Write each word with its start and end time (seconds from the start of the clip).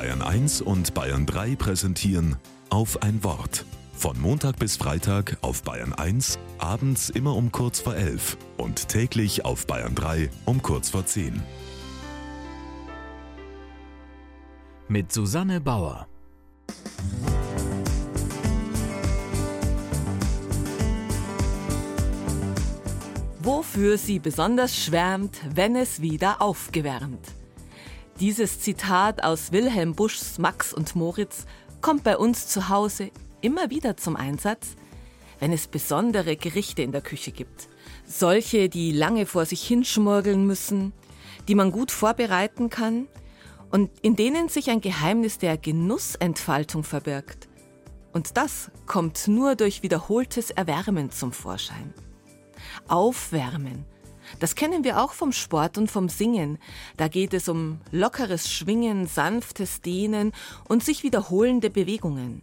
Bayern 0.00 0.22
1 0.22 0.62
und 0.62 0.94
Bayern 0.94 1.26
3 1.26 1.56
präsentieren 1.56 2.36
auf 2.70 3.02
ein 3.02 3.22
Wort. 3.22 3.66
Von 3.92 4.18
Montag 4.18 4.58
bis 4.58 4.78
Freitag 4.78 5.36
auf 5.42 5.62
Bayern 5.62 5.92
1, 5.92 6.38
abends 6.56 7.10
immer 7.10 7.36
um 7.36 7.52
kurz 7.52 7.80
vor 7.80 7.94
11 7.94 8.38
und 8.56 8.88
täglich 8.88 9.44
auf 9.44 9.66
Bayern 9.66 9.94
3 9.94 10.30
um 10.46 10.62
kurz 10.62 10.88
vor 10.88 11.04
10. 11.04 11.42
Mit 14.88 15.12
Susanne 15.12 15.60
Bauer. 15.60 16.08
Wofür 23.40 23.98
sie 23.98 24.18
besonders 24.18 24.74
schwärmt, 24.74 25.42
wenn 25.54 25.76
es 25.76 26.00
wieder 26.00 26.40
aufgewärmt. 26.40 27.39
Dieses 28.20 28.60
Zitat 28.60 29.24
aus 29.24 29.50
Wilhelm 29.50 29.94
Buschs 29.94 30.36
Max 30.36 30.74
und 30.74 30.94
Moritz 30.94 31.46
kommt 31.80 32.04
bei 32.04 32.18
uns 32.18 32.46
zu 32.48 32.68
Hause 32.68 33.10
immer 33.40 33.70
wieder 33.70 33.96
zum 33.96 34.14
Einsatz, 34.14 34.76
wenn 35.38 35.54
es 35.54 35.68
besondere 35.68 36.36
Gerichte 36.36 36.82
in 36.82 36.92
der 36.92 37.00
Küche 37.00 37.32
gibt. 37.32 37.70
Solche, 38.04 38.68
die 38.68 38.92
lange 38.92 39.24
vor 39.24 39.46
sich 39.46 39.66
hinschmurgeln 39.66 40.46
müssen, 40.46 40.92
die 41.48 41.54
man 41.54 41.72
gut 41.72 41.90
vorbereiten 41.90 42.68
kann 42.68 43.08
und 43.70 43.90
in 44.02 44.16
denen 44.16 44.50
sich 44.50 44.68
ein 44.68 44.82
Geheimnis 44.82 45.38
der 45.38 45.56
Genussentfaltung 45.56 46.84
verbirgt. 46.84 47.48
Und 48.12 48.36
das 48.36 48.70
kommt 48.84 49.28
nur 49.28 49.54
durch 49.54 49.82
wiederholtes 49.82 50.50
Erwärmen 50.50 51.10
zum 51.10 51.32
Vorschein. 51.32 51.94
Aufwärmen. 52.86 53.86
Das 54.38 54.54
kennen 54.54 54.84
wir 54.84 55.02
auch 55.02 55.12
vom 55.12 55.32
Sport 55.32 55.78
und 55.78 55.90
vom 55.90 56.08
Singen. 56.08 56.58
Da 56.96 57.08
geht 57.08 57.34
es 57.34 57.48
um 57.48 57.80
lockeres 57.90 58.50
Schwingen, 58.50 59.06
sanftes 59.06 59.80
Dehnen 59.80 60.32
und 60.68 60.84
sich 60.84 61.02
wiederholende 61.02 61.70
Bewegungen. 61.70 62.42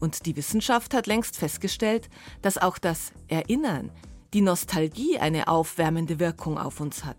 Und 0.00 0.26
die 0.26 0.36
Wissenschaft 0.36 0.94
hat 0.94 1.06
längst 1.06 1.36
festgestellt, 1.36 2.08
dass 2.42 2.58
auch 2.58 2.78
das 2.78 3.12
Erinnern, 3.28 3.90
die 4.34 4.40
Nostalgie 4.40 5.18
eine 5.18 5.48
aufwärmende 5.48 6.18
Wirkung 6.18 6.58
auf 6.58 6.80
uns 6.80 7.04
hat. 7.04 7.16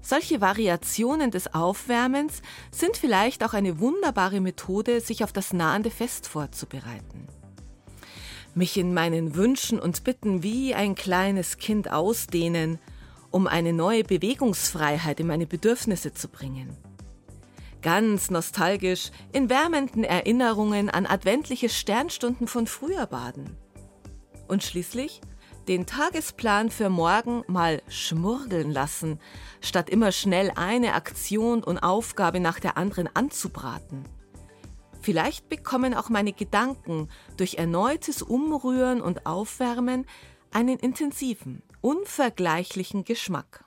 Solche 0.00 0.40
Variationen 0.40 1.30
des 1.30 1.54
Aufwärmens 1.54 2.42
sind 2.70 2.96
vielleicht 2.96 3.42
auch 3.42 3.54
eine 3.54 3.80
wunderbare 3.80 4.40
Methode, 4.40 5.00
sich 5.00 5.24
auf 5.24 5.32
das 5.32 5.54
nahende 5.54 5.90
Fest 5.90 6.28
vorzubereiten 6.28 7.26
mich 8.56 8.76
in 8.76 8.94
meinen 8.94 9.34
Wünschen 9.34 9.78
und 9.78 10.04
Bitten 10.04 10.42
wie 10.42 10.74
ein 10.74 10.94
kleines 10.94 11.58
Kind 11.58 11.90
ausdehnen, 11.90 12.78
um 13.30 13.46
eine 13.46 13.72
neue 13.72 14.04
Bewegungsfreiheit 14.04 15.20
in 15.20 15.26
meine 15.26 15.46
Bedürfnisse 15.46 16.14
zu 16.14 16.28
bringen. 16.28 16.76
Ganz 17.82 18.30
nostalgisch 18.30 19.10
in 19.32 19.50
wärmenden 19.50 20.04
Erinnerungen 20.04 20.88
an 20.88 21.04
adventliche 21.04 21.68
Sternstunden 21.68 22.46
von 22.46 22.66
früher 22.66 23.06
baden. 23.06 23.56
Und 24.48 24.62
schließlich 24.62 25.20
den 25.68 25.86
Tagesplan 25.86 26.70
für 26.70 26.90
morgen 26.90 27.42
mal 27.46 27.82
schmurgeln 27.88 28.70
lassen, 28.70 29.18
statt 29.60 29.90
immer 29.90 30.12
schnell 30.12 30.52
eine 30.54 30.94
Aktion 30.94 31.64
und 31.64 31.78
Aufgabe 31.78 32.40
nach 32.40 32.60
der 32.60 32.76
anderen 32.76 33.08
anzubraten. 33.14 34.04
Vielleicht 35.04 35.50
bekommen 35.50 35.92
auch 35.92 36.08
meine 36.08 36.32
Gedanken 36.32 37.10
durch 37.36 37.56
erneutes 37.56 38.22
Umrühren 38.22 39.02
und 39.02 39.26
Aufwärmen 39.26 40.06
einen 40.50 40.78
intensiven, 40.78 41.62
unvergleichlichen 41.82 43.04
Geschmack. 43.04 43.63